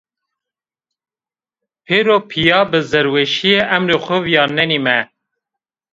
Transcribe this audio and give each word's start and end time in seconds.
Pêro 1.85 2.17
pîya 2.29 2.61
bi 2.69 2.79
zerrîweşî 2.89 3.53
emrê 3.75 3.97
xo 4.03 4.17
vîyarnenîme 4.25 4.99